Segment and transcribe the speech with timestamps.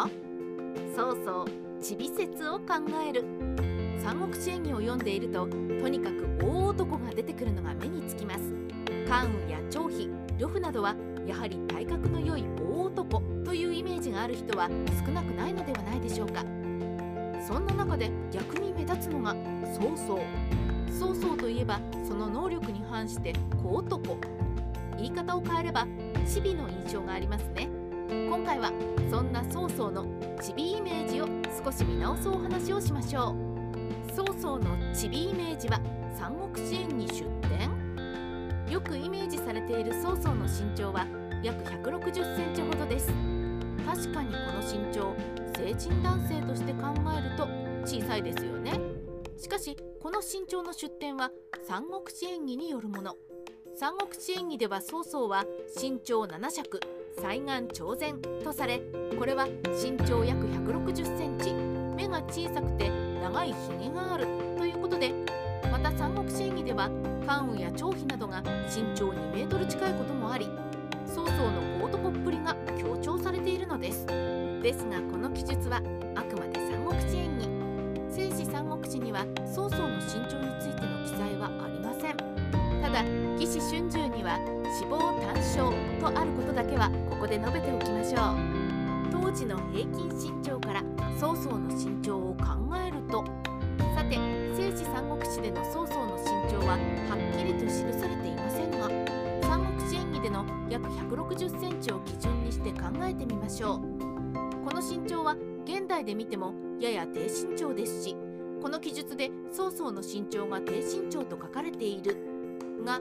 [0.00, 0.10] か
[0.96, 2.74] そうそうちび説を考
[3.08, 3.24] える。
[4.02, 8.40] 三国志演義を読んでいるととにかく大男が出てくるのが目につきます。
[9.08, 10.08] 関羽や張飛
[10.38, 10.94] 呂布などは
[11.26, 14.68] やはり体格の良い大男というイメージがある人は
[15.04, 16.42] 少なくないのではないでしょうか。
[17.46, 19.34] そんな中で逆に目立つのが
[19.74, 20.20] 曹操。
[20.98, 23.32] 曹操といえばその能力に反して
[23.62, 24.18] 小男。
[24.96, 25.86] 言い方を変えれば
[26.26, 27.79] チビの印象がありますね。
[28.10, 28.72] 今回は
[29.08, 30.04] そんな曹操の
[30.42, 31.28] チビイメージを
[31.64, 33.36] 少し見直すお話をしましょ
[34.08, 34.12] う。
[34.12, 35.80] 曹操のチビイメージは
[36.18, 38.66] 三国志演に出典？
[38.68, 41.06] よくイメージされている曹操の身長は
[41.44, 43.12] 約160センチほどです。
[43.86, 45.14] 確かにこの身長
[45.56, 47.46] 成人男性として考えると
[47.84, 48.72] 小さいですよね。
[49.36, 51.30] しかしこの身長の出典は
[51.68, 53.14] 三国志演義によるもの。
[53.76, 55.44] 三国志演義では曹操は
[55.80, 56.80] 身長7尺。
[57.18, 58.80] 最眼長前とされ
[59.18, 59.46] これは
[59.82, 61.52] 身長約160センチ
[61.96, 62.90] 目が小さくて
[63.22, 65.12] 長いひげがあるということで
[65.70, 66.90] また三国志演義では
[67.26, 70.48] 関羽や張飛などが身長2メートル近いこともあり
[71.06, 74.06] 曹操の小男っぷりが強調されているのです。
[74.06, 75.78] ですがこの記述は
[76.14, 77.48] あくまで三国志演義
[78.14, 82.49] 正史三国志には曹操の身長についての記載はありません。
[82.82, 83.04] ただ
[83.38, 88.60] 義士春秋には脂肪単小とあることだけはここで述べておきましょう。
[89.10, 90.82] 当時の平均身長から
[91.18, 92.44] 曹操の身長を考
[92.84, 93.24] えると
[93.94, 94.16] さて
[94.56, 98.88] 正史三国志での曹操の身長ははっきりと記されていませんが
[99.46, 103.80] 三国志演義での約160センチを基準にして考えてみましょう。
[104.64, 108.16] この身長は現代で見てもやや低身長ですし
[108.62, 112.39] この記述で曹操の身長が低身長と書かれている。
[112.82, 113.00] が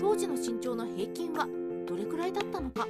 [0.00, 1.46] 当時の身長の平均は
[1.86, 2.86] どれくらいだったのか。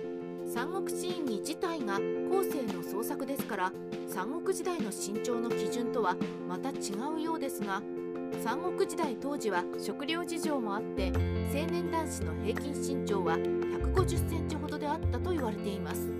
[0.46, 1.98] 三国志演義自体が
[2.30, 3.72] 後世の創作ですから
[4.06, 6.16] 三国時代の身長の基準とは
[6.48, 7.82] また違うようですが
[8.44, 11.12] 三国時代当時は食料事情もあって
[11.52, 16.12] 青年男子の平均身長は150センチほどであったと言われています。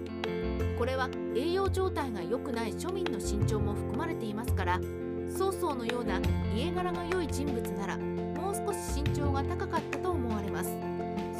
[0.77, 4.81] これは栄養状態が良くない庶民の身長も含まれていますから
[5.35, 6.21] 曹操のような
[6.55, 8.16] 家柄が良い人物なら
[8.65, 10.71] 少し身長が高かったと思われます。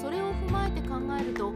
[0.01, 1.53] それを踏まえて考えると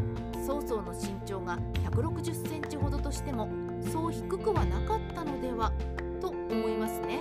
[0.47, 1.59] 曹操の身長が
[1.91, 3.49] 160センチほどとしても
[3.93, 5.73] そう低くはなかったのでは
[6.21, 7.21] と思いますね。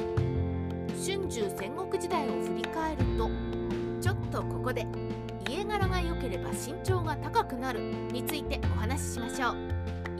[1.06, 3.30] 春秋戦国時代を振り返ると
[4.02, 4.88] ちょっとここで
[5.50, 7.80] 家柄が良ければ身長が高くなる
[8.12, 9.56] についてお話ししましょう。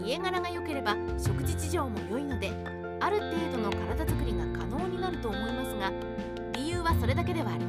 [0.06, 2.52] 家柄が良ければ食事事情も良いので
[3.00, 5.91] ある程度の体づくりが可能になると思いますが
[6.53, 7.69] 理由はそれだけではありま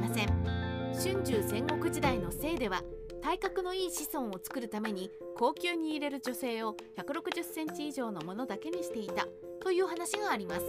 [1.23, 2.81] 春秋戦国時代のせいでは
[3.21, 9.27] 体格のいい子孫を作るために高級に入れる女性を160センチ以上のものだけにしていた
[9.61, 10.61] という話があります。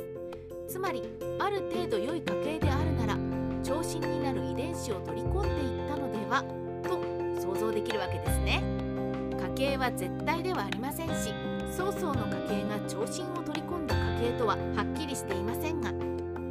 [0.68, 1.02] つまり
[1.38, 3.16] ある程度良い家系であるなら
[3.62, 6.42] 長身になる遺伝子を取り込んでいったのでは
[6.82, 7.00] と
[7.40, 8.62] 想像できるわけですね。
[9.56, 11.32] 家系は絶対ではありませんし
[11.74, 15.90] 曹操の家系が長身を取り込んだ家系とははっきりしていませんが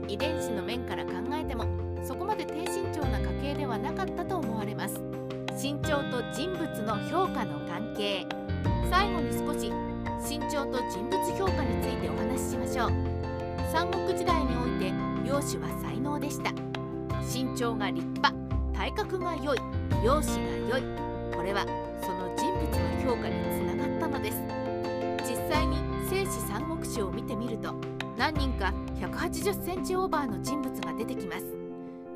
[0.08, 3.21] 遺伝子の面から考えてもそこまで低身長な
[3.52, 5.02] 家系ではなかったと思われます。
[5.62, 8.26] 身長と人物の評価の関係。
[8.90, 9.72] 最後に少し
[10.28, 12.92] 身長と人物評価についてお話ししましょう。
[13.72, 14.94] 三国時代において
[15.28, 16.52] 容姿は才能でした。
[17.22, 18.34] 身長が立派
[18.74, 19.58] 体格が良い
[20.04, 20.82] 容姿が良い。
[21.36, 21.66] これは
[22.02, 22.62] その人物
[23.06, 24.42] の評価につながったのです。
[25.30, 25.78] 実際に
[26.10, 27.74] 正史三国志を見てみると
[28.18, 31.61] 何人か180センチオーバーの人物が出てきます。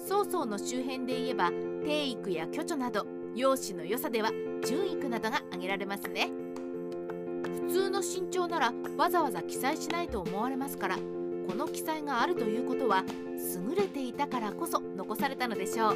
[0.08, 1.50] 曹操の周辺で言えば
[1.84, 4.30] 帝育や巨著など容姿の良さでは
[4.64, 6.30] 順育などが挙げられますね。
[7.68, 13.04] 普通の身長ならわざわざ記載しないと思われますからこの記載があるということは
[13.36, 15.96] 優れていたからこそ残されたのでしょう。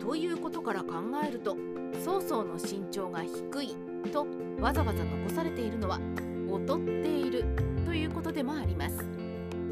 [0.00, 0.94] ということから考
[1.26, 1.56] えると
[2.04, 3.76] 曹操の身長が低い
[4.12, 4.26] と
[4.60, 5.98] わざわざ残されているのは
[6.46, 7.44] 劣っている
[7.84, 9.04] ということでもあります。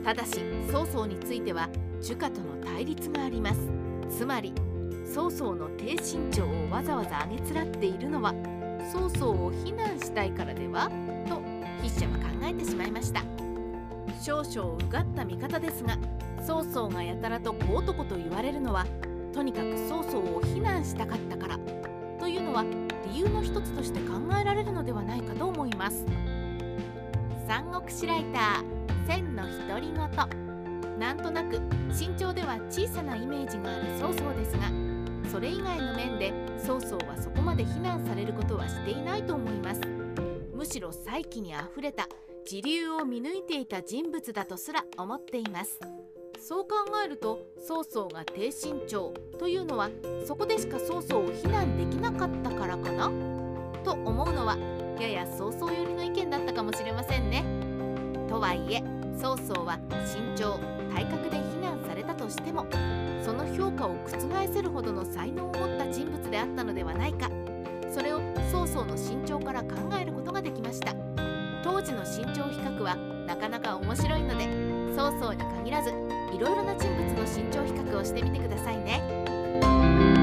[0.03, 0.41] ただし
[0.71, 1.71] 曹操については
[2.07, 3.61] 儒家との対立があります。
[4.11, 4.53] つまり
[5.07, 8.35] 曹操の低身長をわざわざ上げつらっているのは
[8.93, 10.91] 曹操を非難したいからでは
[11.27, 11.41] と
[11.81, 13.23] 筆者は考えてしまいました。
[14.21, 15.97] 少々うがった見方ですが
[16.47, 18.87] 曹操がやたらと小男と言われるのは
[19.33, 21.59] とにかく曹操を非難したかったから
[22.21, 22.65] というのは
[23.13, 26.05] 理由の一つとして考えられるのではないかと思います。
[27.49, 30.44] 三国志ライター千の独り言。
[30.99, 31.61] なんとなく。
[31.97, 34.65] 身長では小さなイメージがある曹操ですが
[35.31, 39.81] それ以外の面で曹操はそこまで非難されることはしていないと思います。
[40.53, 42.09] むしろ再起にあふれた
[42.45, 45.79] 時流を見抜いていた人物だとすら思っています。
[46.41, 46.75] そう考
[47.05, 49.91] えると曹操が低身長というのは
[50.27, 53.11] そこでしか曹操を非難できなかったからかな？
[53.85, 54.57] と思うのは
[55.01, 57.45] やや曹操寄りの意見だったかもしれませんね。
[58.29, 58.83] とはいえ
[59.17, 60.59] 曹操は身長
[60.95, 62.67] 体格で非難されたとしても
[63.25, 67.31] その評価を覆せるほどの才能を持った人物であったのではないか
[67.93, 68.21] それを
[68.51, 69.69] 曹操の身長から考
[70.01, 70.95] えることができました
[71.63, 72.97] 当時の身長比較は
[73.27, 74.45] なかなか面白いので
[74.95, 80.14] 曹操に限らずいろいろな人物の身長比較をしてみてくださいね。